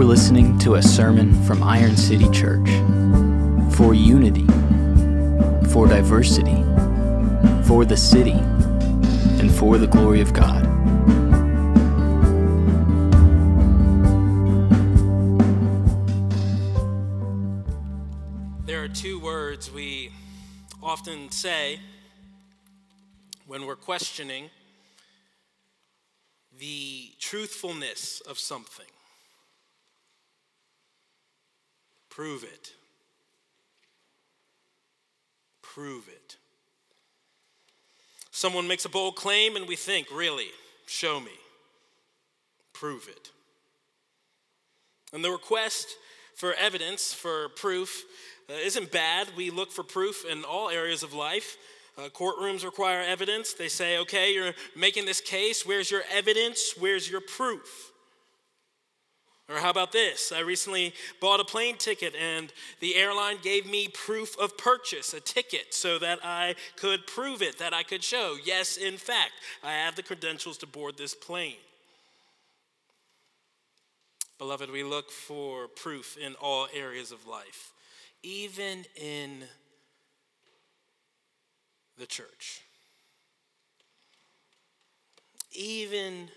[0.00, 2.70] You're listening to a sermon from Iron City Church
[3.76, 4.46] for unity,
[5.74, 6.64] for diversity,
[7.64, 10.64] for the city, and for the glory of God.
[18.64, 20.12] There are two words we
[20.82, 21.78] often say
[23.46, 24.48] when we're questioning
[26.58, 28.86] the truthfulness of something.
[32.20, 32.74] Prove it.
[35.62, 36.36] Prove it.
[38.30, 40.48] Someone makes a bold claim and we think, really,
[40.86, 41.32] show me.
[42.74, 43.30] Prove it.
[45.14, 45.96] And the request
[46.36, 48.04] for evidence, for proof,
[48.50, 49.28] uh, isn't bad.
[49.34, 51.56] We look for proof in all areas of life.
[51.96, 53.54] Uh, courtrooms require evidence.
[53.54, 55.64] They say, okay, you're making this case.
[55.64, 56.74] Where's your evidence?
[56.78, 57.89] Where's your proof?
[59.50, 60.30] Or how about this?
[60.30, 65.20] I recently bought a plane ticket and the airline gave me proof of purchase, a
[65.20, 69.32] ticket, so that I could prove it, that I could show, yes, in fact,
[69.64, 71.56] I have the credentials to board this plane.
[74.38, 77.72] Beloved, we look for proof in all areas of life,
[78.22, 79.42] even in
[81.98, 82.62] the church.
[85.52, 86.28] Even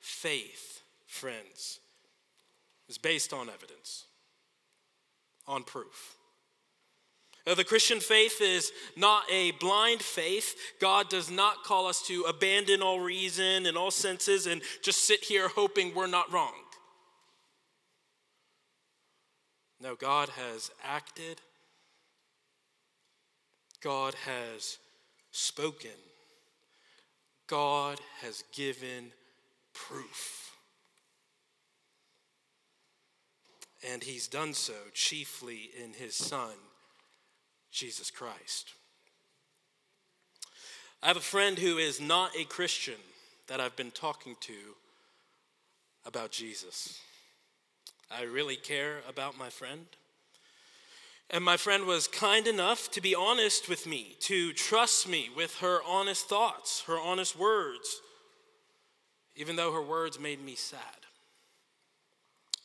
[0.00, 1.80] faith, friends,
[2.88, 4.04] is based on evidence,
[5.46, 6.16] on proof.
[7.46, 10.54] Uh, the Christian faith is not a blind faith.
[10.80, 15.24] God does not call us to abandon all reason and all senses and just sit
[15.24, 16.52] here hoping we're not wrong.
[19.80, 21.40] No, God has acted,
[23.80, 24.78] God has
[25.30, 25.90] spoken,
[27.46, 29.12] God has given
[29.72, 30.37] proof.
[33.86, 36.54] And he's done so chiefly in his Son,
[37.70, 38.74] Jesus Christ.
[41.02, 42.96] I have a friend who is not a Christian
[43.46, 44.52] that I've been talking to
[46.04, 47.00] about Jesus.
[48.10, 49.86] I really care about my friend.
[51.30, 55.56] And my friend was kind enough to be honest with me, to trust me with
[55.56, 58.00] her honest thoughts, her honest words,
[59.36, 60.80] even though her words made me sad.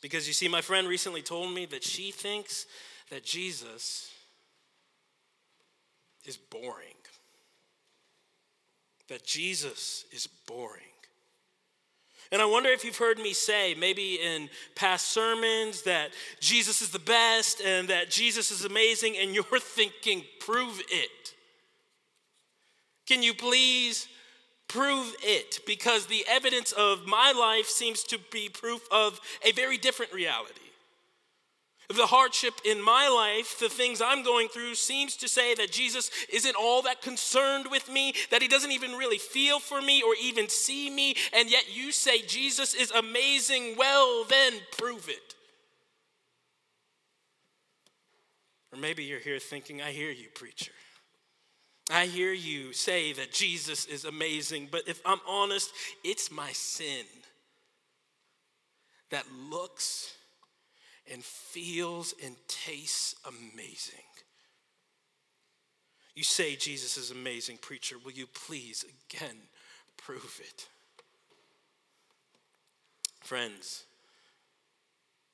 [0.04, 2.66] Because you see, my friend recently told me that she thinks
[3.08, 4.12] that Jesus
[6.26, 6.98] is boring.
[9.08, 10.82] That Jesus is boring.
[12.30, 16.90] And I wonder if you've heard me say, maybe in past sermons, that Jesus is
[16.90, 21.32] the best and that Jesus is amazing, and you're thinking, prove it.
[23.06, 24.06] Can you please
[24.68, 25.60] prove it?
[25.66, 30.60] Because the evidence of my life seems to be proof of a very different reality.
[31.94, 36.10] The hardship in my life, the things I'm going through, seems to say that Jesus
[36.32, 40.14] isn't all that concerned with me, that he doesn't even really feel for me or
[40.20, 43.74] even see me, and yet you say Jesus is amazing.
[43.76, 45.34] Well, then prove it.
[48.72, 50.72] Or maybe you're here thinking, I hear you, preacher.
[51.90, 55.70] I hear you say that Jesus is amazing, but if I'm honest,
[56.02, 57.04] it's my sin
[59.10, 60.14] that looks
[61.12, 64.00] and feels and tastes amazing.
[66.14, 67.96] You say Jesus is amazing, preacher.
[68.02, 69.36] Will you please again
[69.96, 70.68] prove it?
[73.20, 73.84] Friends,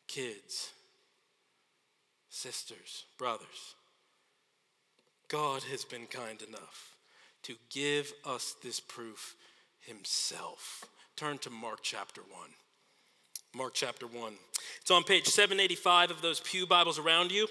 [0.09, 0.71] kids,
[2.29, 3.75] sisters, brothers,
[5.31, 6.97] God has been kind enough
[7.45, 9.37] to give us this proof
[9.79, 10.85] himself.
[11.15, 12.31] Turn to Mark chapter 1.
[13.55, 14.33] Mark chapter 1.
[14.81, 17.47] It's on page 785 of those Pew Bibles around you.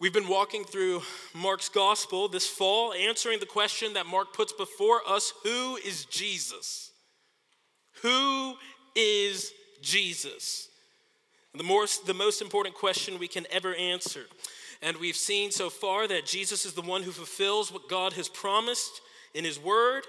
[0.00, 1.02] We've been walking through
[1.32, 6.90] Mark's gospel this fall, answering the question that Mark puts before us Who is Jesus?
[8.02, 8.56] Who
[8.96, 10.68] is Jesus?
[11.54, 14.22] The, more, the most important question we can ever answer.
[14.82, 18.28] And we've seen so far that Jesus is the one who fulfills what God has
[18.28, 19.00] promised
[19.34, 20.06] in His Word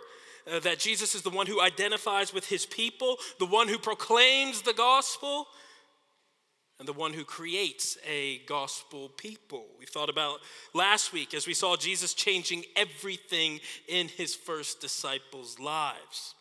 [0.50, 4.62] uh, that Jesus is the one who identifies with his people, the one who proclaims
[4.62, 5.48] the gospel,
[6.80, 9.66] and the one who creates a gospel people.
[9.78, 10.40] We thought about
[10.74, 16.34] last week as we saw Jesus changing everything in his first disciples' lives.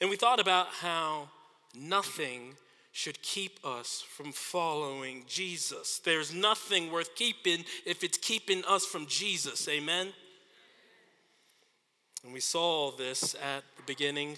[0.00, 1.28] And we thought about how
[1.74, 2.54] nothing
[2.96, 5.98] should keep us from following Jesus.
[5.98, 9.68] There's nothing worth keeping if it's keeping us from Jesus.
[9.68, 10.12] Amen?
[12.22, 14.36] And we saw this at the beginning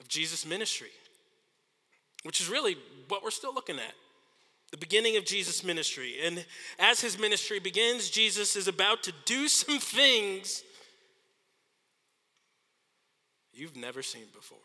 [0.00, 0.90] of Jesus' ministry.
[2.24, 2.76] which is really
[3.06, 3.94] what we're still looking at
[4.72, 6.16] the beginning of Jesus' ministry.
[6.24, 6.44] And
[6.80, 10.64] as his ministry begins, Jesus is about to do some things
[13.52, 14.58] you've never seen before.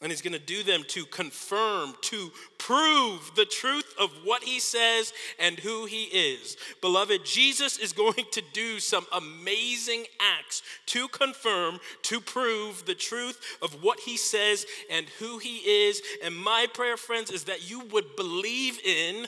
[0.00, 4.60] And he's going to do them to confirm, to prove the truth of what he
[4.60, 6.56] says and who he is.
[6.80, 10.04] Beloved, Jesus is going to do some amazing
[10.38, 16.00] acts to confirm, to prove the truth of what he says and who he is.
[16.22, 19.26] And my prayer, friends, is that you would believe in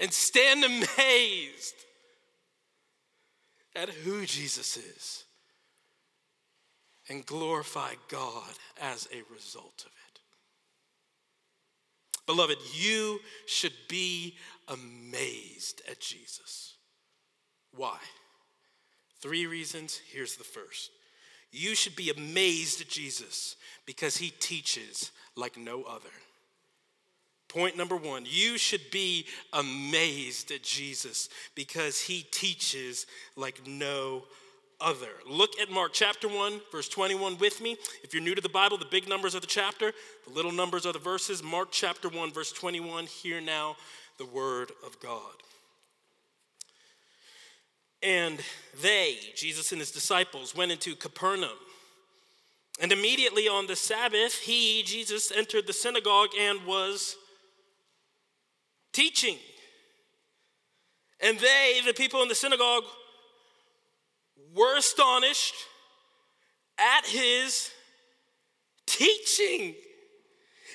[0.00, 1.74] and stand amazed
[3.76, 5.25] at who Jesus is
[7.08, 10.20] and glorify God as a result of it.
[12.26, 14.36] Beloved, you should be
[14.68, 16.74] amazed at Jesus.
[17.74, 17.98] Why?
[19.20, 20.00] Three reasons.
[20.12, 20.90] Here's the first.
[21.52, 23.56] You should be amazed at Jesus
[23.86, 26.10] because he teaches like no other.
[27.48, 33.06] Point number one, you should be amazed at Jesus because he teaches
[33.36, 34.24] like no
[34.80, 35.08] other.
[35.28, 37.76] Look at Mark chapter 1, verse 21 with me.
[38.02, 39.92] If you're new to the Bible, the big numbers are the chapter,
[40.26, 41.42] the little numbers are the verses.
[41.42, 43.06] Mark chapter 1, verse 21.
[43.06, 43.76] Hear now
[44.18, 45.32] the word of God.
[48.02, 48.38] And
[48.82, 51.58] they, Jesus and his disciples, went into Capernaum.
[52.80, 57.16] And immediately on the Sabbath, he, Jesus, entered the synagogue and was
[58.92, 59.38] teaching.
[61.20, 62.84] And they, the people in the synagogue,
[64.56, 65.54] were astonished
[66.78, 67.70] at his
[68.86, 69.74] teaching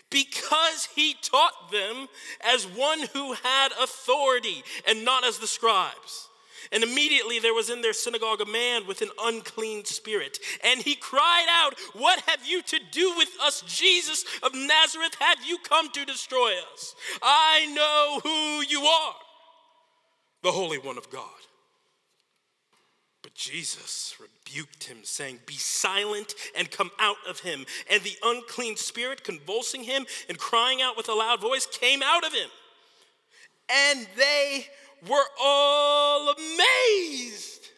[0.09, 2.07] because he taught them
[2.41, 6.27] as one who had authority and not as the scribes.
[6.71, 10.37] And immediately there was in their synagogue a man with an unclean spirit.
[10.63, 15.15] And he cried out, What have you to do with us, Jesus of Nazareth?
[15.19, 16.95] Have you come to destroy us?
[17.21, 19.15] I know who you are,
[20.43, 21.25] the Holy One of God.
[23.31, 27.65] But Jesus rebuked him, saying, Be silent and come out of him.
[27.89, 32.25] And the unclean spirit, convulsing him and crying out with a loud voice, came out
[32.25, 32.49] of him.
[33.69, 34.65] And they
[35.07, 37.69] were all amazed,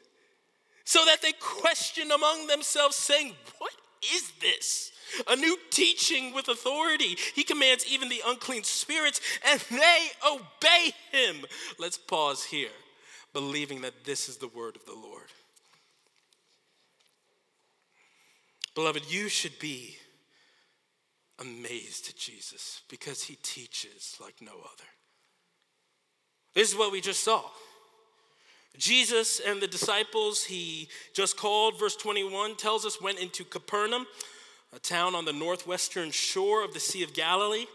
[0.85, 3.73] so that they questioned among themselves, saying, What
[4.15, 4.91] is this?
[5.27, 7.15] A new teaching with authority.
[7.35, 11.45] He commands even the unclean spirits, and they obey him.
[11.77, 12.69] Let's pause here
[13.33, 15.12] believing that this is the word of the Lord.
[18.75, 19.97] Beloved, you should be
[21.39, 24.89] amazed at Jesus because he teaches like no other.
[26.53, 27.43] This is what we just saw.
[28.77, 34.07] Jesus and the disciples he just called, verse 21 tells us, went into Capernaum,
[34.75, 37.65] a town on the northwestern shore of the Sea of Galilee.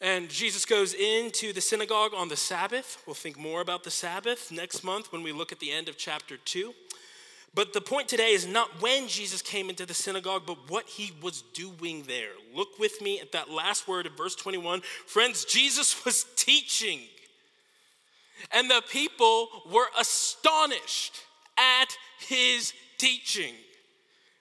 [0.00, 3.02] And Jesus goes into the synagogue on the Sabbath.
[3.06, 5.96] We'll think more about the Sabbath next month when we look at the end of
[5.96, 6.72] chapter 2.
[7.54, 11.12] But the point today is not when Jesus came into the synagogue, but what he
[11.22, 12.32] was doing there.
[12.54, 14.82] Look with me at that last word in verse 21.
[15.06, 17.00] Friends, Jesus was teaching,
[18.52, 21.22] and the people were astonished
[21.56, 23.54] at his teaching.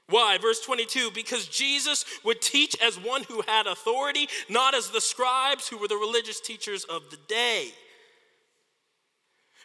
[0.09, 0.37] Why?
[0.37, 5.67] Verse 22 because Jesus would teach as one who had authority, not as the scribes
[5.67, 7.71] who were the religious teachers of the day.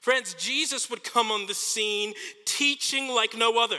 [0.02, 2.12] Friends, Jesus would come on the scene
[2.44, 3.78] teaching like no other.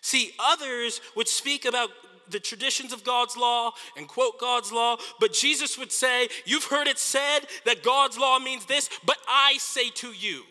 [0.00, 1.90] See, others would speak about
[2.30, 6.86] the traditions of God's law and quote God's law, but Jesus would say, You've heard
[6.86, 10.44] it said that God's law means this, but I say to you.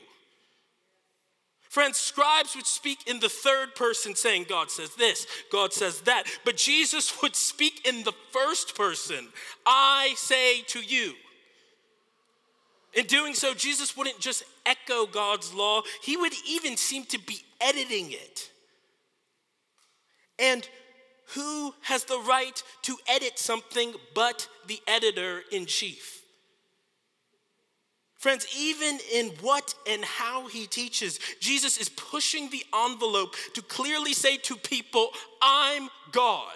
[1.62, 6.26] Friends, scribes would speak in the third person, saying, God says this, God says that.
[6.46, 9.30] But Jesus would speak in the first person,
[9.66, 11.14] I say to you.
[12.94, 17.44] In doing so, Jesus wouldn't just echo God's law, he would even seem to be
[17.60, 18.52] editing it.
[20.38, 20.68] And
[21.34, 26.22] who has the right to edit something but the editor in chief?
[28.24, 34.14] Friends, even in what and how he teaches, Jesus is pushing the envelope to clearly
[34.14, 35.10] say to people,
[35.42, 36.56] I'm God.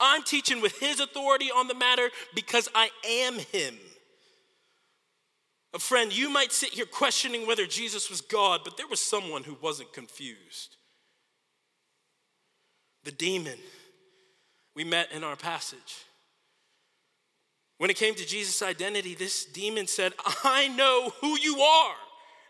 [0.00, 3.76] I'm teaching with his authority on the matter because I am him.
[5.74, 9.44] A friend, you might sit here questioning whether Jesus was God, but there was someone
[9.44, 10.76] who wasn't confused.
[13.04, 13.58] The demon
[14.74, 16.04] we met in our passage.
[17.78, 20.12] When it came to Jesus' identity, this demon said,
[20.44, 21.94] I know who you are.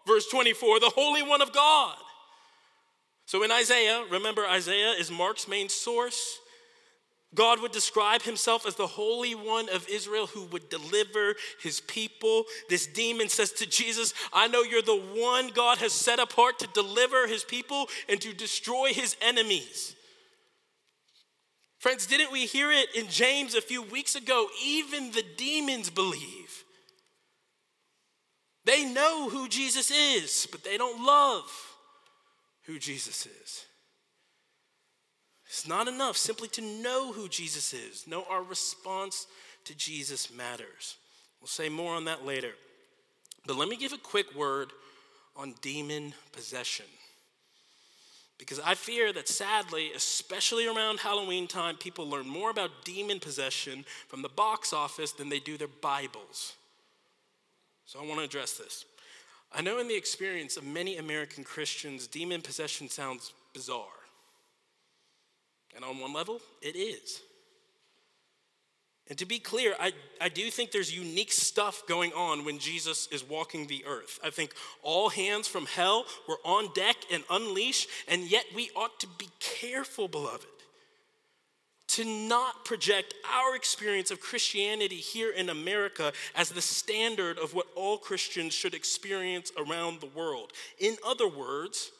[0.06, 1.96] Verse 24, the Holy One of God.
[3.26, 6.38] So in Isaiah, remember Isaiah is Mark's main source.
[7.34, 12.44] God would describe himself as the Holy One of Israel who would deliver his people.
[12.70, 16.66] This demon says to Jesus, I know you're the one God has set apart to
[16.68, 19.94] deliver his people and to destroy his enemies.
[21.78, 24.48] Friends, didn't we hear it in James a few weeks ago?
[24.64, 26.64] Even the demons believe.
[28.64, 31.50] They know who Jesus is, but they don't love
[32.64, 33.64] who Jesus is.
[35.48, 38.06] It's not enough simply to know who Jesus is.
[38.06, 39.26] No, our response
[39.64, 40.96] to Jesus matters.
[41.40, 42.52] We'll say more on that later.
[43.46, 44.72] But let me give a quick word
[45.34, 46.84] on demon possession.
[48.38, 53.84] Because I fear that sadly, especially around Halloween time, people learn more about demon possession
[54.06, 56.52] from the box office than they do their Bibles.
[57.86, 58.84] So I want to address this.
[59.52, 63.86] I know in the experience of many American Christians, demon possession sounds bizarre.
[65.78, 67.20] And on one level, it is.
[69.06, 73.06] And to be clear, I, I do think there's unique stuff going on when Jesus
[73.12, 74.18] is walking the earth.
[74.24, 78.98] I think all hands from hell were on deck and unleashed, and yet we ought
[78.98, 80.46] to be careful, beloved,
[81.86, 87.68] to not project our experience of Christianity here in America as the standard of what
[87.76, 90.52] all Christians should experience around the world.
[90.80, 91.92] In other words,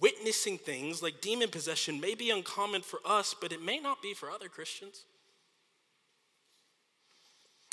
[0.00, 4.14] witnessing things like demon possession may be uncommon for us, but it may not be
[4.14, 5.04] for other Christians.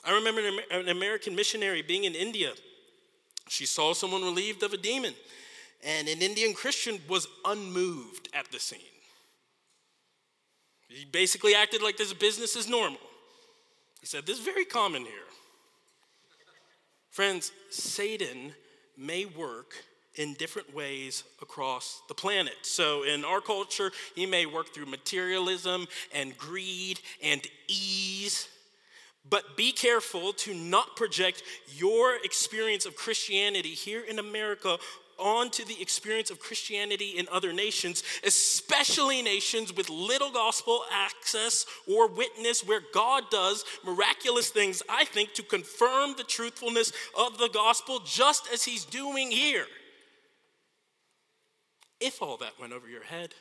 [0.03, 0.41] I remember
[0.72, 2.51] an American missionary being in India.
[3.50, 5.13] She saw someone relieved of a demon,
[5.84, 8.79] and an Indian Christian was unmoved at the scene.
[10.89, 13.00] He basically acted like this business is normal.
[14.00, 15.13] He said, This is very common here.
[17.10, 18.53] Friends, Satan
[18.98, 19.74] may work
[20.17, 22.55] in different ways across the planet.
[22.63, 28.47] So, in our culture, he may work through materialism and greed and ease.
[29.29, 31.43] But be careful to not project
[31.75, 34.77] your experience of Christianity here in America
[35.19, 42.07] onto the experience of Christianity in other nations, especially nations with little gospel access or
[42.07, 48.00] witness, where God does miraculous things, I think, to confirm the truthfulness of the gospel,
[48.05, 49.65] just as He's doing here.
[52.00, 53.34] If all that went over your head,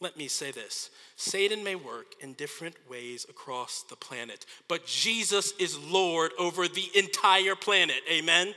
[0.00, 5.52] let me say this Satan may work in different ways across the planet, but Jesus
[5.58, 8.02] is Lord over the entire planet.
[8.10, 8.54] Amen?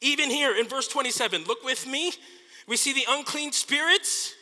[0.00, 2.12] Even here in verse 27, look with me.
[2.66, 4.34] We see the unclean spirits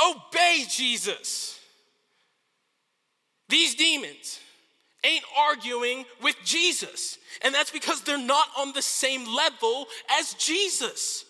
[0.00, 1.58] obey Jesus.
[3.48, 4.38] These demons
[5.04, 9.86] ain't arguing with Jesus, and that's because they're not on the same level
[10.18, 11.24] as Jesus.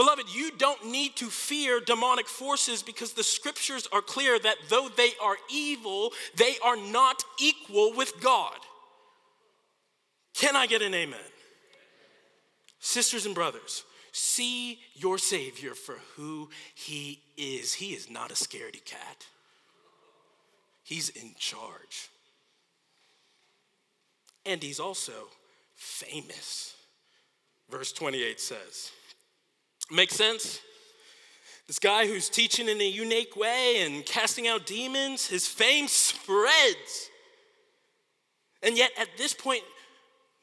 [0.00, 4.88] Beloved, you don't need to fear demonic forces because the scriptures are clear that though
[4.88, 8.56] they are evil, they are not equal with God.
[10.32, 11.20] Can I get an amen?
[12.78, 17.74] Sisters and brothers, see your Savior for who He is.
[17.74, 19.26] He is not a scaredy cat,
[20.82, 22.08] He's in charge.
[24.46, 25.28] And He's also
[25.74, 26.74] famous.
[27.68, 28.92] Verse 28 says,
[29.90, 30.60] Make sense?
[31.66, 37.10] This guy who's teaching in a unique way and casting out demons, his fame spreads.
[38.62, 39.62] And yet, at this point,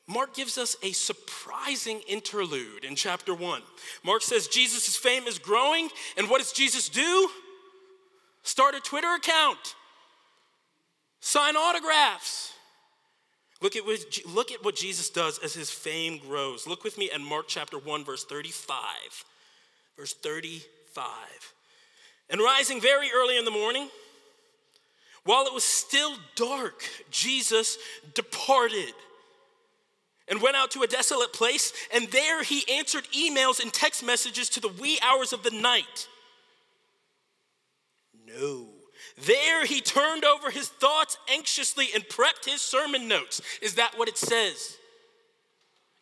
[0.07, 3.61] Mark gives us a surprising interlude in chapter one.
[4.05, 7.29] Mark says Jesus' fame is growing, and what does Jesus do?
[8.43, 9.75] Start a Twitter account,
[11.19, 12.53] sign autographs.
[13.59, 16.67] Look at, what, look at what Jesus does as his fame grows.
[16.67, 18.85] Look with me at Mark chapter 1, verse 35
[19.97, 21.05] verse 35.
[22.29, 23.89] And rising very early in the morning,
[25.23, 27.77] while it was still dark, Jesus
[28.13, 28.93] departed
[30.29, 34.49] and went out to a desolate place, and there he answered emails and text messages
[34.49, 36.07] to the wee hours of the night.
[38.25, 38.67] No.
[39.25, 43.41] There he turned over his thoughts anxiously and prepped his sermon notes.
[43.61, 44.77] Is that what it says?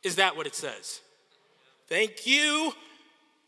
[0.04, 1.02] Is that what it says?
[1.88, 2.74] Thank you.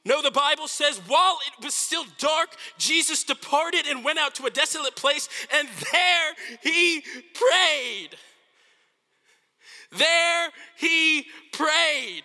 [0.07, 4.45] No, the Bible says while it was still dark, Jesus departed and went out to
[4.45, 6.33] a desolate place, and there
[6.63, 8.15] he prayed.
[9.91, 12.23] There he prayed.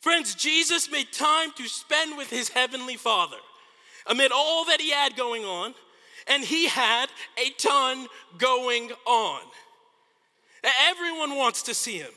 [0.00, 3.36] Friends, Jesus made time to spend with his heavenly Father
[4.06, 5.74] amid all that he had going on,
[6.28, 8.06] and he had a ton
[8.38, 9.40] going on.
[10.88, 12.12] Everyone wants to see him.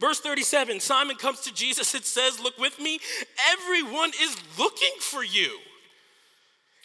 [0.00, 3.00] Verse 37 Simon comes to Jesus and says, Look with me,
[3.52, 5.58] everyone is looking for you.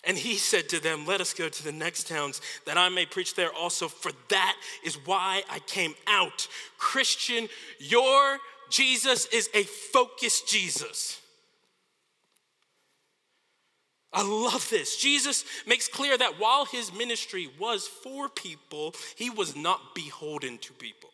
[0.05, 3.05] And he said to them, Let us go to the next towns that I may
[3.05, 6.47] preach there also, for that is why I came out.
[6.77, 7.47] Christian,
[7.79, 8.39] your
[8.69, 11.21] Jesus is a focused Jesus.
[14.11, 14.97] I love this.
[14.97, 20.73] Jesus makes clear that while his ministry was for people, he was not beholden to
[20.73, 21.09] people.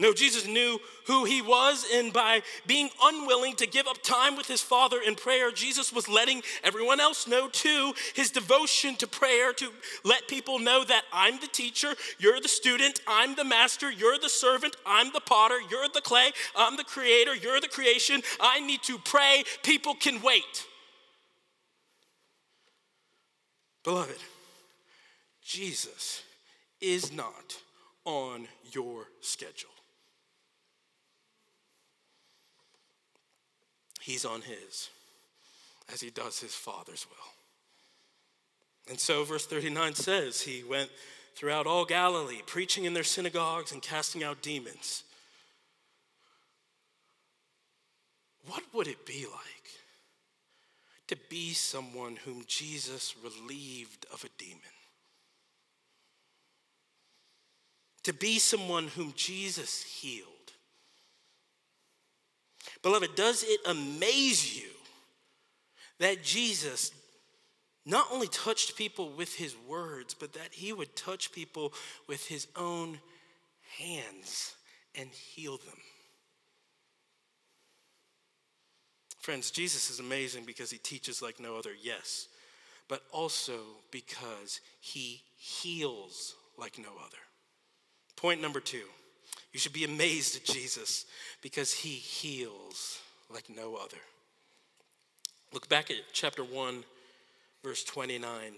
[0.00, 4.46] No, Jesus knew who he was, and by being unwilling to give up time with
[4.46, 9.52] his Father in prayer, Jesus was letting everyone else know too his devotion to prayer
[9.54, 9.70] to
[10.04, 14.28] let people know that I'm the teacher, you're the student, I'm the master, you're the
[14.28, 18.22] servant, I'm the potter, you're the clay, I'm the creator, you're the creation.
[18.38, 20.64] I need to pray, people can wait.
[23.82, 24.20] Beloved,
[25.42, 26.22] Jesus
[26.80, 27.56] is not
[28.04, 29.70] on your schedule.
[34.08, 34.88] He's on his,
[35.92, 37.30] as he does his Father's will.
[38.88, 40.88] And so, verse 39 says, He went
[41.34, 45.02] throughout all Galilee, preaching in their synagogues and casting out demons.
[48.46, 49.68] What would it be like
[51.08, 54.62] to be someone whom Jesus relieved of a demon?
[58.04, 60.37] To be someone whom Jesus healed?
[62.82, 64.70] Beloved, does it amaze you
[65.98, 66.92] that Jesus
[67.84, 71.72] not only touched people with his words, but that he would touch people
[72.06, 72.98] with his own
[73.78, 74.54] hands
[74.94, 75.78] and heal them?
[79.20, 82.28] Friends, Jesus is amazing because he teaches like no other, yes,
[82.88, 83.58] but also
[83.90, 87.18] because he heals like no other.
[88.16, 88.84] Point number two
[89.52, 91.06] you should be amazed at Jesus
[91.42, 93.00] because he heals
[93.32, 93.96] like no other.
[95.52, 96.84] Look back at chapter 1,
[97.64, 98.52] verse 29.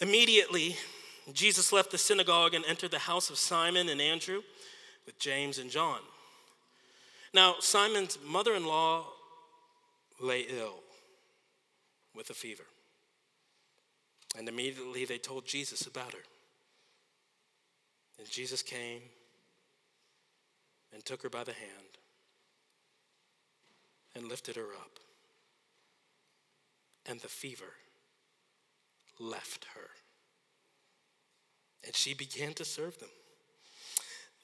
[0.00, 0.76] Immediately,
[1.32, 4.42] Jesus left the synagogue and entered the house of Simon and Andrew
[5.06, 6.00] with James and John.
[7.34, 9.04] Now, Simon's mother in law
[10.20, 10.80] lay ill
[12.14, 12.64] with a fever.
[14.36, 16.18] And immediately they told Jesus about her.
[18.18, 19.02] And Jesus came
[20.92, 21.98] and took her by the hand
[24.14, 24.98] and lifted her up.
[27.06, 27.72] And the fever
[29.18, 29.88] left her.
[31.86, 33.08] And she began to serve them.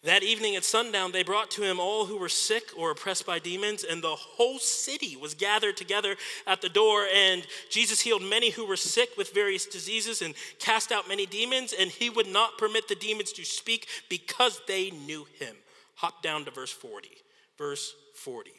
[0.04, 3.38] That evening at sundown, they brought to him all who were sick or oppressed by
[3.38, 7.06] demons, and the whole city was gathered together at the door.
[7.12, 11.72] And Jesus healed many who were sick with various diseases and cast out many demons,
[11.72, 15.56] and he would not permit the demons to speak because they knew him.
[15.94, 17.08] Hop down to verse 40.
[17.56, 18.50] Verse 40.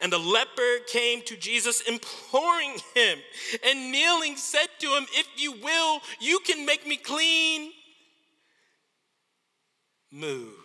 [0.00, 3.18] And the leper came to Jesus, imploring him,
[3.64, 7.70] and kneeling said to him, If you will, you can make me clean.
[10.10, 10.63] Move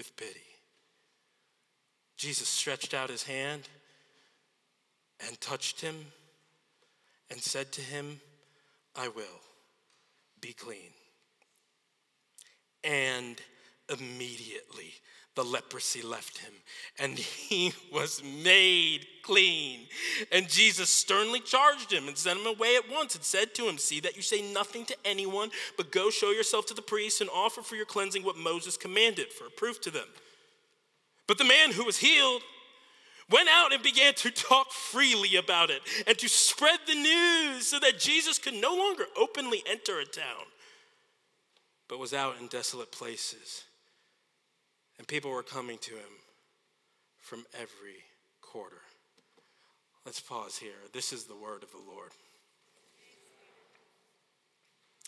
[0.00, 0.40] with pity.
[2.16, 3.68] Jesus stretched out his hand
[5.28, 6.06] and touched him
[7.30, 8.22] and said to him,
[8.96, 9.42] I will
[10.40, 10.94] be clean.
[12.82, 13.36] And
[13.90, 14.94] immediately
[15.36, 16.52] the leprosy left him
[16.98, 19.86] and he was made clean.
[20.32, 23.78] And Jesus sternly charged him and sent him away at once and said to him,
[23.78, 27.30] See that you say nothing to anyone, but go show yourself to the priest and
[27.30, 30.06] offer for your cleansing what Moses commanded for a proof to them.
[31.26, 32.42] But the man who was healed
[33.30, 37.78] went out and began to talk freely about it and to spread the news so
[37.78, 40.44] that Jesus could no longer openly enter a town,
[41.88, 43.62] but was out in desolate places
[45.00, 46.12] and people were coming to him
[47.20, 48.04] from every
[48.42, 48.82] quarter.
[50.04, 50.76] Let's pause here.
[50.92, 52.10] This is the word of the Lord.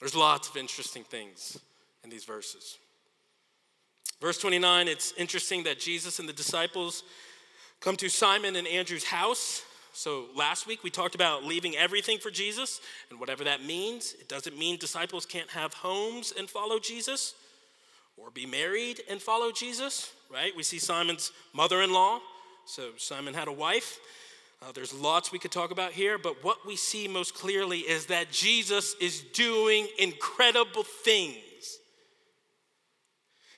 [0.00, 1.58] There's lots of interesting things
[2.04, 2.78] in these verses.
[4.18, 7.02] Verse 29, it's interesting that Jesus and the disciples
[7.80, 9.62] come to Simon and Andrew's house.
[9.92, 14.14] So last week we talked about leaving everything for Jesus and whatever that means.
[14.18, 17.34] It doesn't mean disciples can't have homes and follow Jesus
[18.16, 20.54] or be married and follow Jesus, right?
[20.56, 22.20] We see Simon's mother in law.
[22.66, 23.98] So Simon had a wife.
[24.62, 28.06] Uh, there's lots we could talk about here, but what we see most clearly is
[28.06, 31.36] that Jesus is doing incredible things.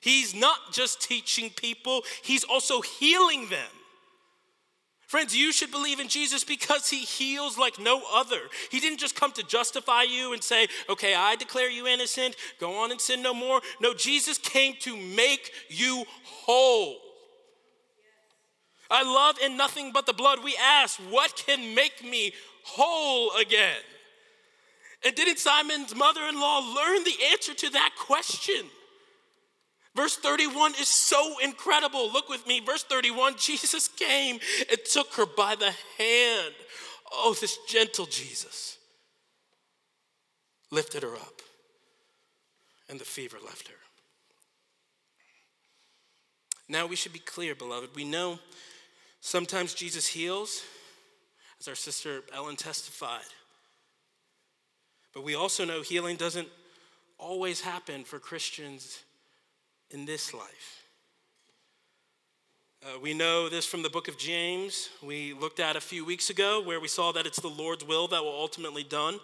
[0.01, 3.69] He's not just teaching people, he's also healing them.
[5.15, 8.41] Friends, you should believe in Jesus because he heals like no other.
[8.69, 12.83] He didn't just come to justify you and say, okay, I declare you innocent, go
[12.83, 13.61] on and sin no more.
[13.79, 16.97] No, Jesus came to make you whole.
[18.91, 20.43] I love in nothing but the blood.
[20.43, 22.33] We ask, what can make me
[22.65, 23.79] whole again?
[25.05, 28.65] And didn't Simon's mother in law learn the answer to that question?
[29.95, 32.11] Verse 31 is so incredible.
[32.11, 32.59] Look with me.
[32.59, 36.53] Verse 31 Jesus came and took her by the hand.
[37.11, 38.77] Oh, this gentle Jesus
[40.71, 41.41] lifted her up,
[42.89, 43.75] and the fever left her.
[46.67, 47.95] Now we should be clear, beloved.
[47.95, 48.39] We know
[49.21, 50.63] sometimes Jesus heals,
[51.59, 53.21] as our sister Ellen testified.
[55.13, 56.49] But we also know healing doesn't
[57.17, 59.04] always happen for Christians
[59.91, 60.83] in this life.
[62.83, 66.29] Uh, we know this from the book of James, we looked at a few weeks
[66.29, 69.19] ago, where we saw that it's the Lord's will that will ultimately done.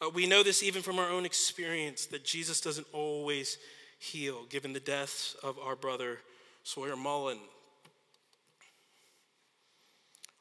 [0.00, 3.58] Uh, we know this even from our own experience that Jesus doesn't always
[4.00, 6.18] heal, given the deaths of our brother
[6.64, 7.38] Sawyer Mullen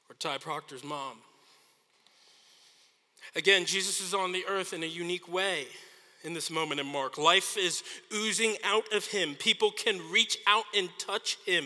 [0.09, 1.17] or Ty Proctor's mom.
[3.35, 5.67] Again, Jesus is on the earth in a unique way
[6.23, 7.17] in this moment in Mark.
[7.17, 9.35] Life is oozing out of him.
[9.35, 11.65] People can reach out and touch him.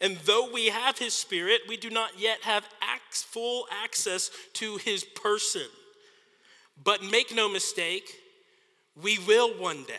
[0.00, 2.64] And though we have his spirit, we do not yet have
[3.10, 5.66] full access to his person.
[6.82, 8.12] But make no mistake,
[9.00, 9.94] we will one day.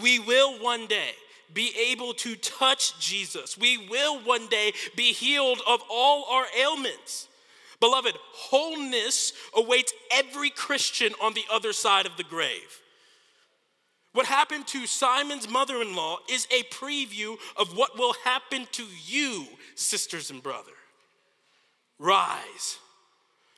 [0.00, 1.10] We will one day
[1.52, 3.58] be able to touch Jesus.
[3.58, 7.28] We will one day be healed of all our ailments.
[7.84, 12.80] Beloved, wholeness awaits every Christian on the other side of the grave.
[14.14, 18.86] What happened to Simon's mother in law is a preview of what will happen to
[19.04, 20.72] you, sisters and brother.
[21.98, 22.78] Rise,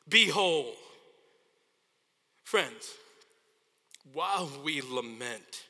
[0.09, 0.75] be whole.
[2.43, 2.95] Friends,
[4.13, 5.67] while we lament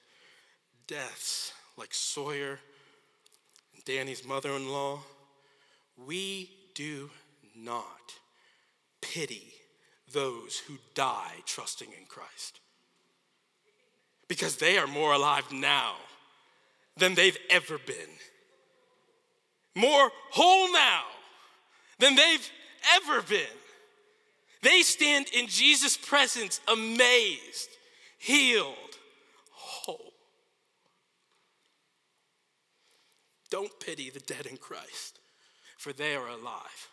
[0.87, 2.59] deaths like Sawyer
[3.75, 5.01] and Danny's mother in law,
[6.07, 7.11] we do
[7.55, 8.15] not
[9.01, 9.53] pity
[10.13, 12.61] those who die trusting in Christ.
[14.29, 15.95] Because they are more alive now
[16.97, 17.97] than they've ever been,
[19.75, 21.03] more whole now
[21.99, 22.51] than they've
[22.97, 23.41] ever been.
[24.63, 27.69] They stand in Jesus' presence amazed,
[28.19, 28.75] healed,
[29.53, 30.13] whole.
[33.51, 35.21] Don't pity the dead in Christ,
[35.79, 36.89] for they are alive.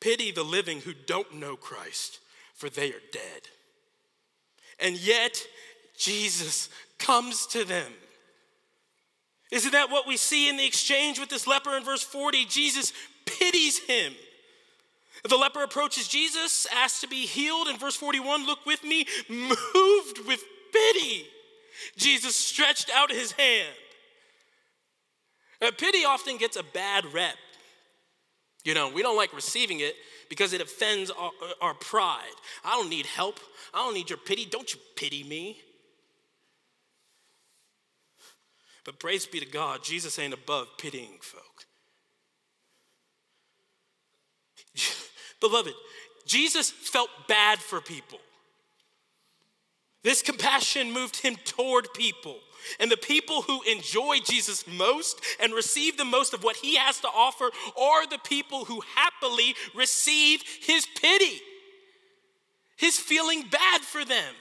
[0.00, 2.20] Pity the living who don't know Christ,
[2.54, 3.48] for they are dead.
[4.78, 5.46] And yet,
[5.96, 7.92] Jesus comes to them.
[9.50, 12.44] Isn't that what we see in the exchange with this leper in verse 40?
[12.46, 12.92] Jesus
[13.24, 14.14] pities him.
[15.28, 17.68] The leper approaches Jesus, asks to be healed.
[17.68, 21.26] In verse 41, look with me, moved with pity.
[21.96, 23.74] Jesus stretched out his hand.
[25.62, 27.36] Now, pity often gets a bad rep.
[28.64, 29.94] You know, we don't like receiving it
[30.28, 32.22] because it offends our, our, pride.
[32.64, 33.38] I don't need help.
[33.74, 34.46] I don't need your pity.
[34.46, 35.60] Don't you pity me.
[38.84, 41.66] But praise be to God, Jesus ain't above pitying folk.
[45.40, 45.74] Beloved,
[46.26, 48.18] Jesus felt bad for people.
[50.02, 52.38] This compassion moved him toward people.
[52.80, 57.00] And the people who enjoy Jesus most and receive the most of what he has
[57.00, 61.40] to offer are the people who happily receive his pity,
[62.76, 64.34] his feeling bad for them.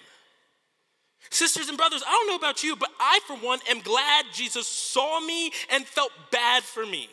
[1.30, 4.68] Sisters and brothers, I don't know about you, but I, for one, am glad Jesus
[4.68, 7.10] saw me and felt bad for me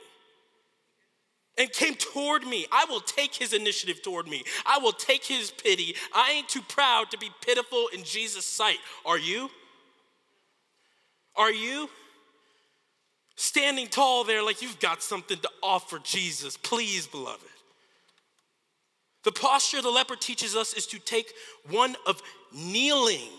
[1.60, 2.66] and came toward me.
[2.72, 4.44] I will take his initiative toward me.
[4.66, 5.94] I will take his pity.
[6.14, 8.78] I ain't too proud to be pitiful in Jesus' sight.
[9.04, 9.50] Are you?
[11.40, 11.88] Are you?
[13.34, 16.58] Standing tall there like you've got something to offer Jesus.
[16.58, 17.40] Please, beloved.
[19.24, 21.32] The posture the leper teaches us is to take
[21.70, 22.20] one of
[22.54, 23.30] kneeling.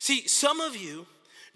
[0.00, 1.06] See, some of you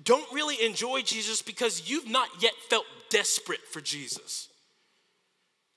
[0.04, 4.48] don't really enjoy Jesus because you've not yet felt desperate for Jesus.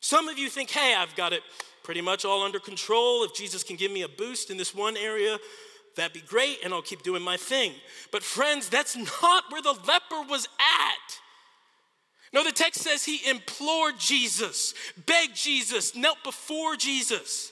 [0.02, 1.42] Some of you think, hey, I've got it
[1.84, 3.24] pretty much all under control.
[3.24, 5.40] If Jesus can give me a boost in this one area,
[5.97, 7.73] that'd be great, and I'll keep doing my thing.
[8.12, 11.19] But, friends, that's not where the leper was at.
[12.33, 14.73] No, the text says he implored Jesus,
[15.05, 17.51] begged Jesus, knelt before Jesus.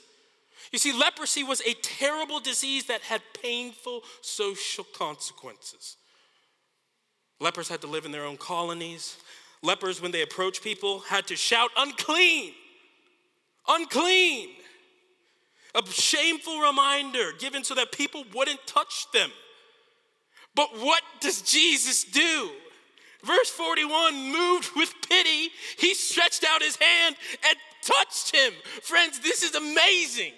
[0.72, 5.96] You see, leprosy was a terrible disease that had painful social consequences.
[7.40, 9.16] Lepers had to live in their own colonies.
[9.62, 12.52] Lepers, when they approached people, had to shout, unclean,
[13.68, 14.50] unclean.
[15.76, 19.30] A shameful reminder given so that people wouldn't touch them.
[20.54, 22.50] But what does Jesus do?
[23.22, 28.52] Verse 41 moved with pity, he stretched out his hand and touched him.
[28.82, 30.32] Friends, this is amazing.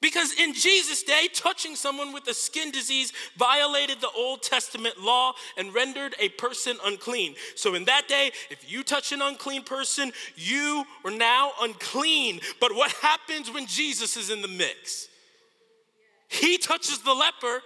[0.00, 5.34] Because in Jesus' day, touching someone with a skin disease violated the Old Testament law
[5.58, 7.34] and rendered a person unclean.
[7.54, 12.40] So in that day, if you touch an unclean person, you are now unclean.
[12.60, 15.08] But what happens when Jesus is in the mix?
[16.28, 17.60] He touches the leper,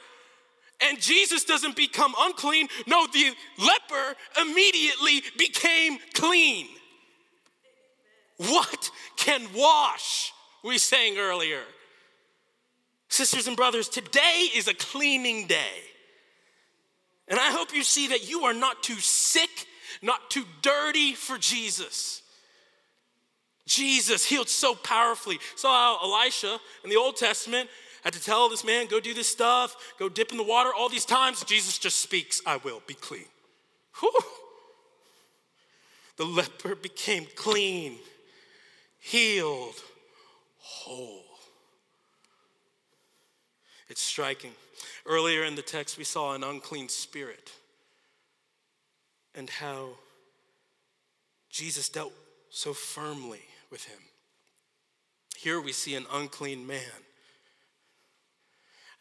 [0.88, 2.66] and Jesus doesn't become unclean.
[2.88, 6.66] No, the leper immediately became clean.
[8.38, 10.32] What can wash?
[10.64, 11.60] We sang earlier.
[13.14, 15.84] Sisters and brothers, today is a cleaning day.
[17.28, 19.68] And I hope you see that you are not too sick,
[20.02, 22.22] not too dirty for Jesus.
[23.66, 25.38] Jesus healed so powerfully.
[25.54, 27.70] Saw how Elisha in the Old Testament
[28.02, 30.70] had to tell this man, go do this stuff, go dip in the water.
[30.76, 33.26] All these times, Jesus just speaks, I will be clean.
[34.00, 34.10] Whew.
[36.16, 38.00] The leper became clean,
[38.98, 39.80] healed,
[40.58, 41.23] whole.
[43.88, 44.52] It's striking.
[45.06, 47.52] Earlier in the text, we saw an unclean spirit
[49.34, 49.90] and how
[51.50, 52.12] Jesus dealt
[52.50, 53.98] so firmly with him.
[55.36, 56.80] Here we see an unclean man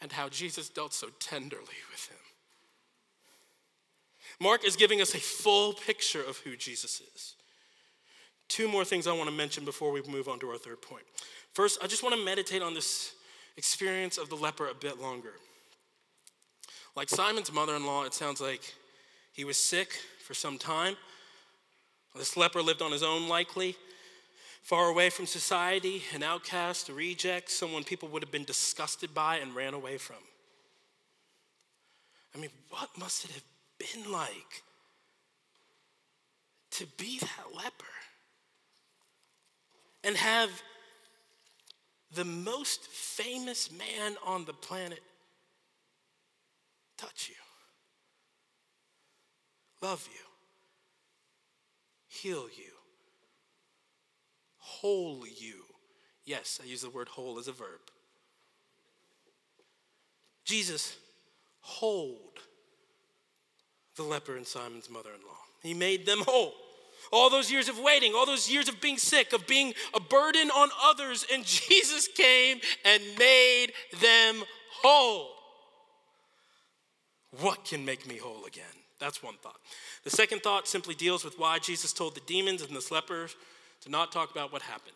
[0.02, 2.17] and how Jesus dealt so tenderly with him.
[4.41, 7.36] Mark is giving us a full picture of who Jesus is.
[8.50, 11.04] Two more things I want to mention before we move on to our third point.
[11.54, 13.13] First, I just want to meditate on this
[13.58, 15.34] experience of the leper a bit longer.
[16.96, 18.74] Like Simon's mother in law, it sounds like
[19.32, 20.96] he was sick for some time.
[22.16, 23.76] This leper lived on his own, likely,
[24.62, 29.38] far away from society, an outcast, a reject, someone people would have been disgusted by
[29.38, 30.18] and ran away from.
[32.36, 33.44] I mean, what must it have
[33.80, 34.63] been like
[36.72, 37.86] to be that leper
[40.04, 40.50] and have
[42.15, 45.02] the most famous man on the planet
[46.97, 47.36] touch you,
[49.88, 50.19] love you,
[52.08, 52.71] heal you,
[54.58, 55.63] whole you.
[56.26, 57.82] Yes, I use the word whole as a verb.
[60.45, 60.95] Jesus
[61.60, 62.39] hold
[63.95, 65.38] the leper and Simon's mother in law.
[65.62, 66.54] He made them whole.
[67.12, 70.50] All those years of waiting, all those years of being sick, of being a burden
[70.50, 73.68] on others, and Jesus came and made
[74.00, 74.44] them
[74.82, 75.30] whole.
[77.42, 78.63] What can make me whole again?
[79.00, 79.58] That's one thought.
[80.04, 83.36] The second thought simply deals with why Jesus told the demons and the lepers
[83.82, 84.96] to not talk about what happened.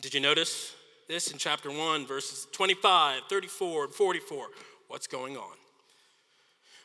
[0.00, 0.74] Did you notice
[1.08, 4.46] this in chapter 1, verses 25, 34, and 44?
[4.88, 5.56] What's going on?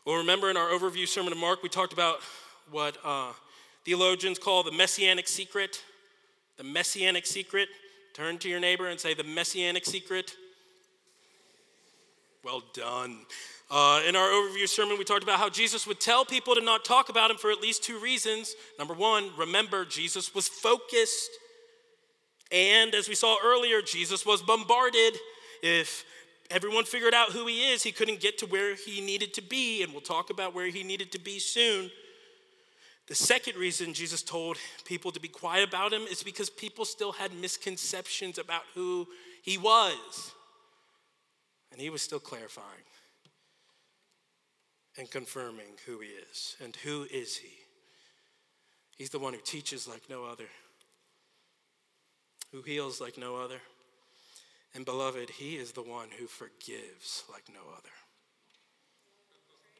[0.05, 2.19] Well, remember in our overview sermon of Mark, we talked about
[2.69, 3.31] what uh,
[3.85, 5.81] theologians call the messianic secret.
[6.57, 7.69] The messianic secret.
[8.13, 10.35] Turn to your neighbor and say, the messianic secret.
[12.43, 13.19] Well done.
[13.69, 16.85] Uh, in our overview sermon, we talked about how Jesus would tell people to not
[16.85, 18.55] talk about him for at least two reasons.
[18.77, 21.31] Number one, remember, Jesus was focused.
[22.51, 25.17] And as we saw earlier, Jesus was bombarded.
[25.63, 26.05] If
[26.51, 29.81] everyone figured out who he is, he couldn't get to where he needed to be.
[29.81, 31.89] And we'll talk about where he needed to be soon.
[33.07, 37.11] The second reason Jesus told people to be quiet about him is because people still
[37.11, 39.07] had misconceptions about who
[39.43, 40.31] he was.
[41.71, 42.65] And he was still clarifying
[44.97, 46.55] and confirming who he is.
[46.63, 47.51] And who is he?
[48.97, 50.47] He's the one who teaches like no other,
[52.51, 53.59] who heals like no other.
[54.73, 57.89] And beloved, he is the one who forgives like no other.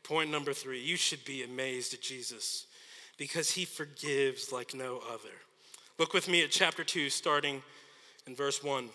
[0.04, 2.68] Point number three you should be amazed at Jesus
[3.18, 5.34] because he forgives like no other.
[5.98, 7.64] Look with me at chapter 2, starting
[8.28, 8.90] in verse 1.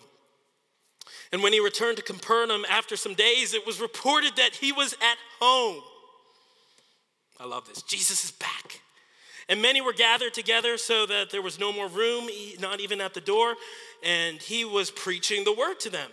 [1.31, 4.93] And when he returned to Capernaum after some days, it was reported that he was
[4.93, 5.81] at home.
[7.39, 7.81] I love this.
[7.81, 8.81] Jesus is back.
[9.49, 12.29] And many were gathered together so that there was no more room,
[12.59, 13.55] not even at the door.
[14.03, 16.11] And he was preaching the word to them.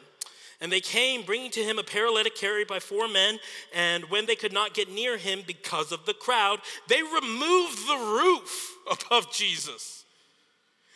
[0.61, 3.39] And they came, bringing to him a paralytic carried by four men.
[3.73, 7.97] And when they could not get near him because of the crowd, they removed the
[7.97, 10.05] roof above Jesus.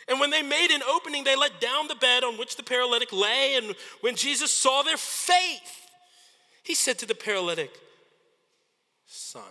[0.07, 3.13] And when they made an opening, they let down the bed on which the paralytic
[3.13, 3.55] lay.
[3.55, 5.87] And when Jesus saw their faith,
[6.63, 7.71] he said to the paralytic,
[9.05, 9.43] Son,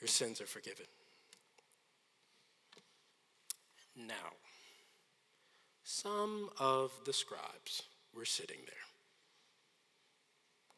[0.00, 0.86] your sins are forgiven.
[3.96, 4.36] Now,
[5.88, 7.82] some of the scribes
[8.14, 8.74] were sitting there,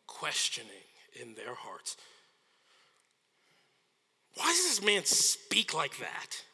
[0.07, 0.71] questioning
[1.21, 1.97] in their hearts
[4.35, 6.45] why does this man speak like that?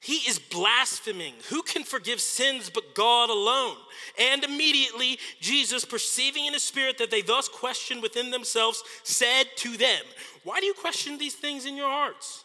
[0.00, 1.34] He is blaspheming.
[1.50, 3.76] Who can forgive sins but God alone?
[4.18, 9.76] And immediately, Jesus, perceiving in his spirit that they thus questioned within themselves, said to
[9.76, 10.02] them,
[10.42, 12.44] Why do you question these things in your hearts?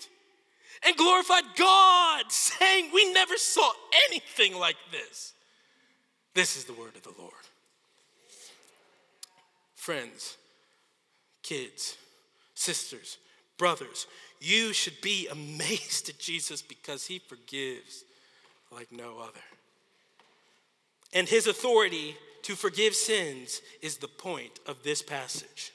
[0.85, 3.71] and glorified God, saying, We never saw
[4.07, 5.33] anything like this.
[6.33, 7.33] This is the word of the Lord
[9.81, 10.37] friends,
[11.41, 11.97] kids,
[12.53, 13.17] sisters,
[13.57, 14.05] brothers,
[14.39, 18.03] you should be amazed at Jesus because he forgives
[18.71, 19.39] like no other.
[21.13, 25.73] And his authority to forgive sins is the point of this passage.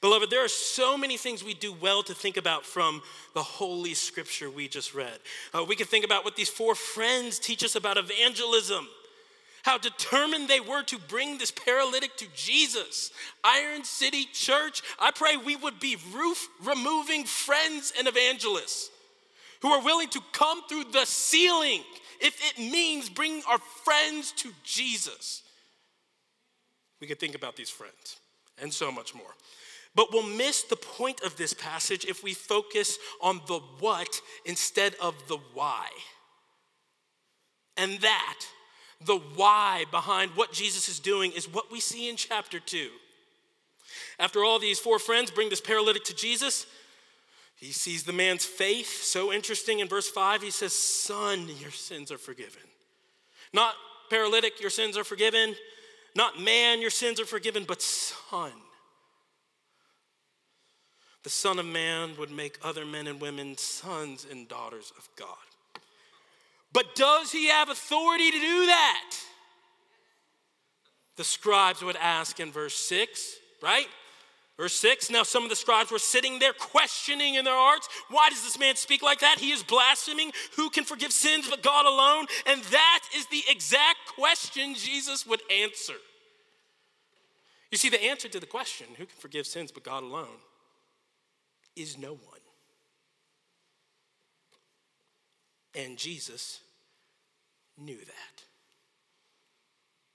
[0.00, 3.02] Beloved, there are so many things we do well to think about from
[3.34, 5.18] the holy scripture we just read.
[5.54, 8.88] Uh, we can think about what these four friends teach us about evangelism
[9.66, 13.10] how determined they were to bring this paralytic to Jesus.
[13.42, 18.90] Iron City Church, I pray we would be roof removing friends and evangelists
[19.62, 21.82] who are willing to come through the ceiling
[22.20, 25.42] if it means bringing our friends to Jesus.
[27.00, 28.20] We could think about these friends
[28.62, 29.34] and so much more.
[29.96, 34.94] But we'll miss the point of this passage if we focus on the what instead
[35.00, 35.88] of the why.
[37.78, 38.40] And that
[39.04, 42.90] the why behind what Jesus is doing is what we see in chapter 2.
[44.18, 46.66] After all, these four friends bring this paralytic to Jesus.
[47.56, 49.02] He sees the man's faith.
[49.02, 52.62] So interesting in verse 5, he says, Son, your sins are forgiven.
[53.54, 53.74] Not
[54.10, 55.54] paralytic, your sins are forgiven.
[56.14, 58.52] Not man, your sins are forgiven, but son.
[61.26, 65.82] The Son of Man would make other men and women sons and daughters of God.
[66.72, 69.10] But does he have authority to do that?
[71.16, 73.88] The scribes would ask in verse 6, right?
[74.56, 78.30] Verse 6 Now some of the scribes were sitting there questioning in their hearts, Why
[78.30, 79.40] does this man speak like that?
[79.40, 80.30] He is blaspheming.
[80.54, 82.26] Who can forgive sins but God alone?
[82.46, 85.96] And that is the exact question Jesus would answer.
[87.72, 90.38] You see, the answer to the question, Who can forgive sins but God alone,
[91.76, 92.20] is no one.
[95.74, 96.60] And Jesus
[97.78, 98.42] knew that.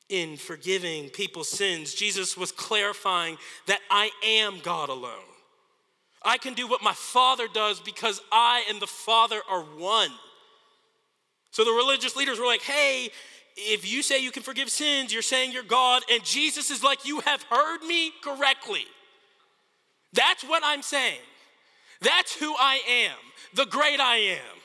[0.10, 5.14] In forgiving people's sins, Jesus was clarifying that I am God alone.
[6.24, 10.12] I can do what my Father does because I and the Father are one.
[11.52, 13.10] So the religious leaders were like, hey,
[13.56, 16.04] if you say you can forgive sins, you're saying you're God.
[16.12, 18.86] And Jesus is like, you have heard me correctly.
[20.14, 21.20] That's what I'm saying.
[22.02, 23.18] That's who I am,
[23.54, 24.62] the great I am.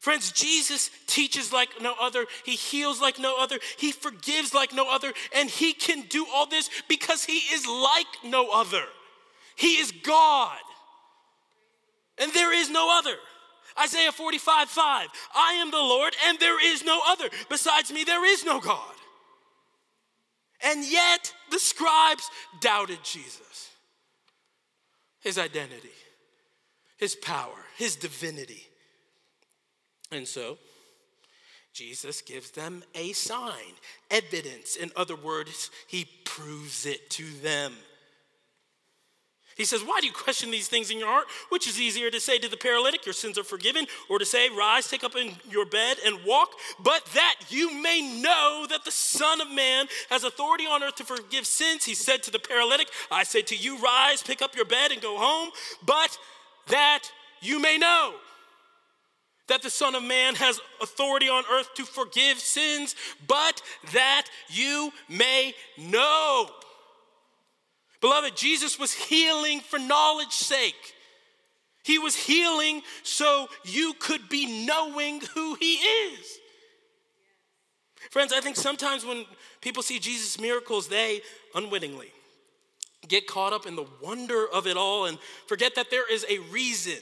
[0.00, 2.26] Friends, Jesus teaches like no other.
[2.44, 3.58] He heals like no other.
[3.78, 5.14] He forgives like no other.
[5.34, 8.84] And he can do all this because he is like no other.
[9.56, 10.58] He is God.
[12.18, 13.16] And there is no other.
[13.80, 15.08] Isaiah 45 5.
[15.34, 17.30] I am the Lord, and there is no other.
[17.48, 18.94] Besides me, there is no God.
[20.62, 22.28] And yet, the scribes
[22.60, 23.70] doubted Jesus,
[25.20, 25.90] his identity,
[26.96, 28.66] his power, his divinity.
[30.10, 30.58] And so,
[31.72, 33.74] Jesus gives them a sign,
[34.10, 34.76] evidence.
[34.76, 37.72] In other words, he proves it to them.
[39.56, 41.26] He says, Why do you question these things in your heart?
[41.48, 44.48] Which is easier to say to the paralytic, Your sins are forgiven, or to say,
[44.48, 46.50] Rise, take up in your bed and walk,
[46.82, 51.04] but that you may know that the Son of Man has authority on earth to
[51.04, 51.84] forgive sins.
[51.84, 55.00] He said to the paralytic, I say to you, Rise, pick up your bed and
[55.00, 55.50] go home,
[55.84, 56.18] but
[56.68, 57.02] that
[57.40, 58.14] you may know
[59.48, 62.94] that the Son of Man has authority on earth to forgive sins,
[63.26, 63.60] but
[63.92, 66.48] that you may know.
[68.00, 70.94] Beloved, Jesus was healing for knowledge's sake.
[71.84, 76.38] He was healing so you could be knowing who He is.
[78.10, 79.26] Friends, I think sometimes when
[79.60, 81.20] people see Jesus' miracles, they
[81.54, 82.12] unwittingly
[83.08, 86.38] get caught up in the wonder of it all and forget that there is a
[86.50, 86.98] reason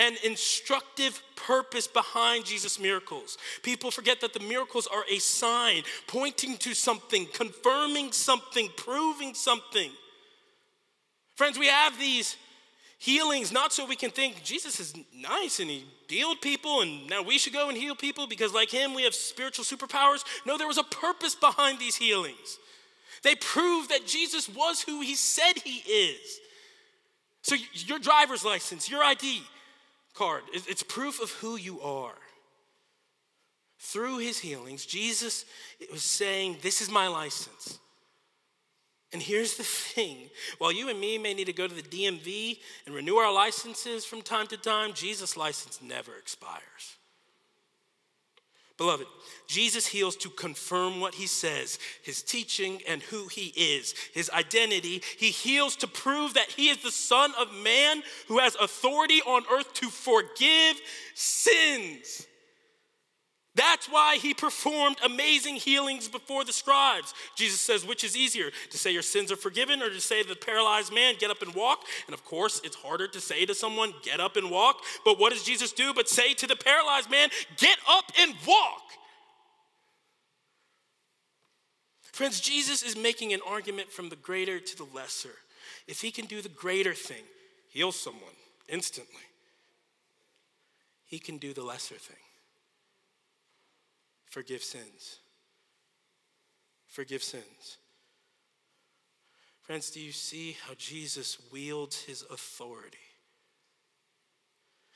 [0.00, 3.36] an instructive purpose behind Jesus' miracles.
[3.62, 9.90] People forget that the miracles are a sign pointing to something, confirming something, proving something.
[11.36, 12.36] Friends, we have these
[12.98, 17.22] healings not so we can think Jesus is nice and he healed people and now
[17.22, 20.24] we should go and heal people because, like him, we have spiritual superpowers.
[20.46, 22.58] No, there was a purpose behind these healings.
[23.22, 26.40] They prove that Jesus was who he said he is.
[27.42, 29.42] So, your driver's license, your ID,
[30.14, 30.42] card.
[30.52, 32.14] It's proof of who you are.
[33.78, 35.46] Through his healings, Jesus
[35.90, 37.78] was saying, This is my license.
[39.12, 42.58] And here's the thing while you and me may need to go to the DMV
[42.86, 46.96] and renew our licenses from time to time, Jesus' license never expires.
[48.80, 49.06] Beloved,
[49.46, 55.02] Jesus heals to confirm what he says, his teaching and who he is, his identity.
[55.18, 59.42] He heals to prove that he is the Son of Man who has authority on
[59.52, 60.80] earth to forgive
[61.14, 62.26] sins.
[63.56, 67.14] That's why he performed amazing healings before the scribes.
[67.34, 70.28] Jesus says, which is easier, to say your sins are forgiven or to say to
[70.28, 71.84] the paralyzed man, get up and walk?
[72.06, 74.76] And of course, it's harder to say to someone, get up and walk.
[75.04, 78.82] But what does Jesus do but say to the paralyzed man, get up and walk?
[82.12, 85.34] Friends, Jesus is making an argument from the greater to the lesser.
[85.88, 87.24] If he can do the greater thing,
[87.68, 88.22] heal someone
[88.68, 89.22] instantly,
[91.06, 92.16] he can do the lesser thing
[94.30, 95.18] forgive sins.
[96.86, 97.76] Forgive sins.
[99.62, 102.98] Friends, do you see how Jesus wields his authority?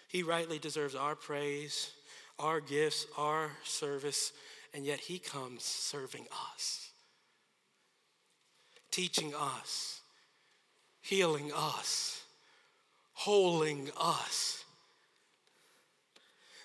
[0.09, 1.91] He rightly deserves our praise,
[2.39, 4.33] our gifts, our service,
[4.73, 6.91] and yet he comes serving us,
[8.91, 10.01] teaching us,
[11.01, 12.23] healing us,
[13.13, 14.64] holding us.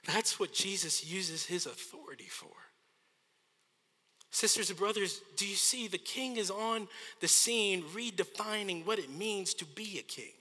[0.06, 2.48] That's what Jesus uses his authority for.
[4.32, 6.88] Sisters and brothers, do you see the king is on
[7.20, 10.34] the scene redefining what it means to be a king?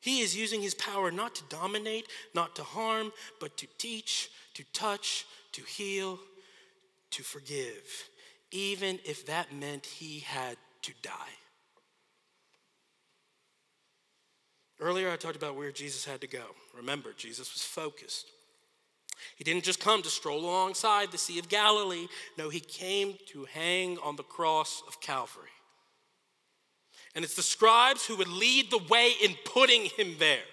[0.00, 4.62] He is using his power not to dominate, not to harm, but to teach, to
[4.74, 6.18] touch, to heal,
[7.12, 8.10] to forgive,
[8.50, 11.32] even if that meant he had to die.
[14.84, 16.44] Earlier, I talked about where Jesus had to go.
[16.76, 18.26] Remember, Jesus was focused.
[19.34, 22.06] He didn't just come to stroll alongside the Sea of Galilee.
[22.36, 25.48] No, he came to hang on the cross of Calvary.
[27.14, 30.44] And it's the scribes who would lead the way in putting him there.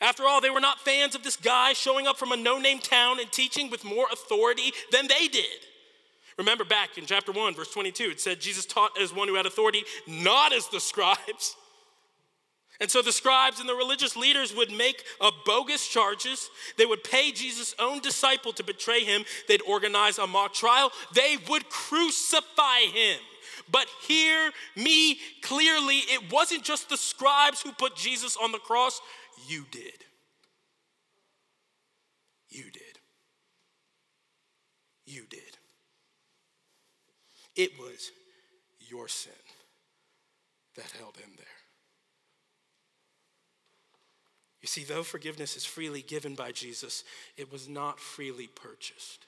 [0.00, 2.78] After all, they were not fans of this guy showing up from a no name
[2.78, 5.66] town and teaching with more authority than they did.
[6.38, 9.46] Remember back in chapter 1, verse 22, it said Jesus taught as one who had
[9.46, 11.56] authority, not as the scribes.
[12.80, 15.04] And so the scribes and the religious leaders would make
[15.44, 16.48] bogus charges.
[16.78, 19.24] They would pay Jesus' own disciple to betray him.
[19.48, 20.90] They'd organize a mock trial.
[21.14, 23.18] They would crucify him.
[23.70, 29.00] But hear me clearly it wasn't just the scribes who put Jesus on the cross,
[29.46, 30.04] you did.
[32.48, 32.98] You did.
[35.06, 35.40] You did.
[37.54, 38.10] It was
[38.80, 39.32] your sin
[40.76, 41.59] that held him there.
[44.60, 47.04] You see, though forgiveness is freely given by Jesus,
[47.36, 49.26] it was not freely purchased.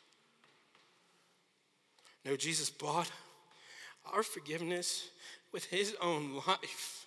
[2.24, 3.10] No, Jesus bought
[4.12, 5.08] our forgiveness
[5.52, 7.06] with his own life.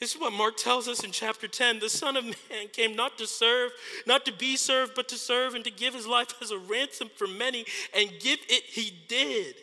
[0.00, 1.78] This is what Mark tells us in chapter 10.
[1.78, 3.70] The Son of Man came not to serve,
[4.06, 7.10] not to be served, but to serve and to give his life as a ransom
[7.16, 9.54] for many, and give it he did.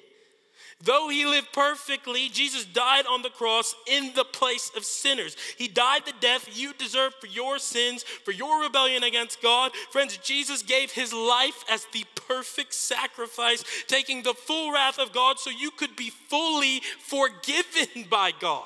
[0.84, 5.36] Though he lived perfectly, Jesus died on the cross in the place of sinners.
[5.58, 9.72] He died the death you deserve for your sins, for your rebellion against God.
[9.92, 15.38] Friends, Jesus gave his life as the perfect sacrifice, taking the full wrath of God
[15.38, 18.66] so you could be fully forgiven by God.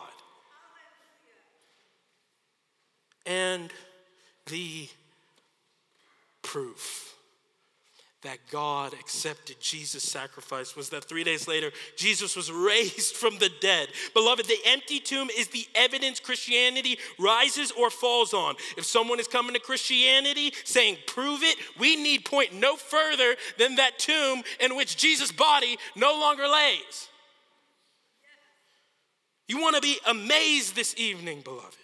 [3.25, 3.71] And
[4.45, 4.87] the
[6.43, 7.14] proof
[8.25, 13.49] that God accepted Jesus' sacrifice was that three days later, Jesus was raised from the
[13.61, 13.89] dead.
[14.13, 18.55] Beloved, the empty tomb is the evidence Christianity rises or falls on.
[18.77, 23.75] If someone is coming to Christianity saying, prove it, we need point no further than
[23.75, 27.09] that tomb in which Jesus' body no longer lays.
[29.47, 31.77] You want to be amazed this evening, beloved.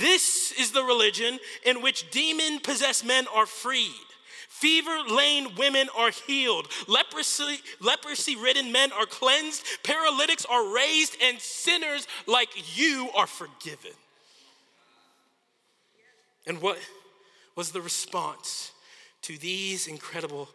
[0.00, 4.11] This is the religion in which demon possessed men are freed
[4.62, 6.68] Fever lane women are healed.
[6.86, 9.64] Leprosy, leprosy ridden men are cleansed.
[9.82, 13.90] Paralytics are raised, and sinners like you are forgiven.
[16.46, 16.78] And what
[17.56, 18.70] was the response
[19.22, 20.48] to these incredible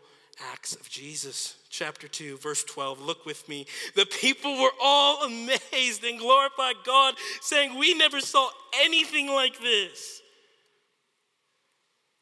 [0.54, 1.58] acts of Jesus?
[1.70, 3.02] Chapter 2, verse 12.
[3.02, 3.66] Look with me.
[3.96, 10.22] The people were all amazed and glorified God, saying, We never saw anything like this.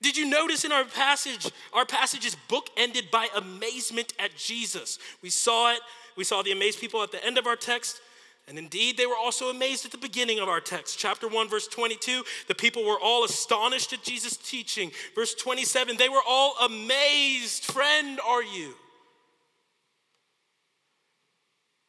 [0.06, 5.00] Did you notice in our passage, our passage is bookended by amazement at Jesus?
[5.24, 5.80] We saw it,
[6.16, 8.02] we saw the amazed people at the end of our text,
[8.48, 11.00] and indeed they were also amazed at the beginning of our text.
[11.00, 14.92] Chapter 1, verse 22, the people were all astonished at Jesus' teaching.
[15.16, 17.64] Verse 27, they were all amazed.
[17.64, 18.76] Friend, are you?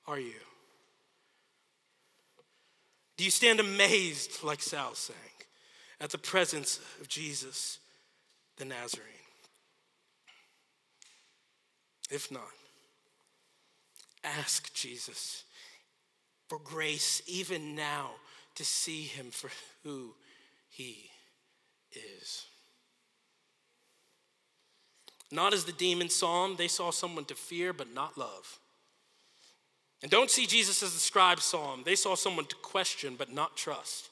[0.06, 0.40] Are you?
[3.18, 5.16] Do you stand amazed, like Sal sang,
[6.00, 7.78] at the presence of Jesus?
[8.56, 9.12] The Nazarene?
[12.10, 12.42] If not,
[14.22, 15.44] ask Jesus
[16.48, 18.10] for grace even now
[18.54, 19.50] to see him for
[19.82, 20.14] who
[20.68, 21.10] he
[21.92, 22.44] is.
[25.32, 28.60] Not as the demons saw him, they saw someone to fear but not love.
[30.02, 33.32] And don't see Jesus as the scribes saw him, they saw someone to question but
[33.32, 34.10] not trust.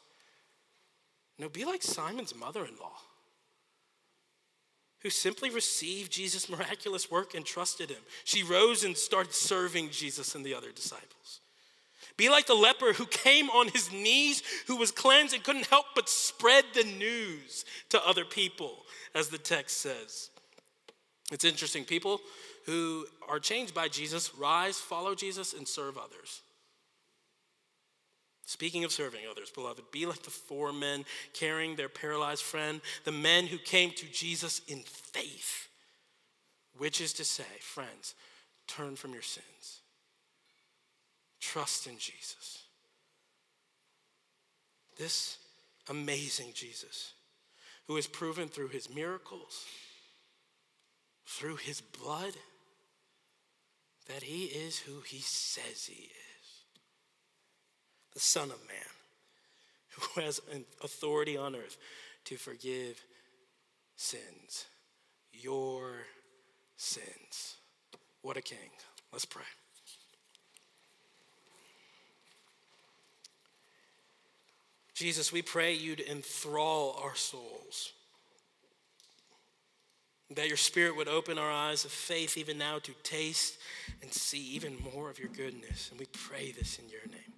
[1.38, 2.98] No, be like Simon's mother in law
[5.04, 8.00] who simply received Jesus' miraculous work and trusted him.
[8.24, 11.40] She rose and started serving Jesus and the other disciples.
[12.16, 15.86] Be like the leper who came on his knees, who was cleansed and couldn't help
[15.94, 18.78] but spread the news to other people,
[19.14, 20.30] as the text says.
[21.30, 21.84] It's interesting.
[21.84, 22.20] People
[22.64, 26.40] who are changed by Jesus rise, follow Jesus, and serve others.
[28.46, 33.12] Speaking of serving others, beloved, be like the four men carrying their paralyzed friend, the
[33.12, 35.68] men who came to Jesus in faith,
[36.76, 38.14] which is to say, friends,
[38.66, 39.80] turn from your sins,
[41.40, 42.64] trust in Jesus.
[44.98, 45.38] This
[45.88, 47.14] amazing Jesus,
[47.86, 49.64] who has proven through his miracles,
[51.26, 52.34] through his blood,
[54.08, 56.33] that he is who he says he is
[58.14, 58.92] the Son of Man,
[60.14, 60.40] who has
[60.82, 61.76] authority on earth
[62.24, 63.02] to forgive
[63.96, 64.66] sins,
[65.32, 65.92] your
[66.76, 67.56] sins.
[68.22, 68.70] What a king.
[69.12, 69.42] Let's pray.
[74.94, 77.92] Jesus, we pray you'd enthrall our souls.
[80.34, 83.58] That your spirit would open our eyes of faith even now to taste
[84.02, 85.90] and see even more of your goodness.
[85.90, 87.33] And we pray this in your name.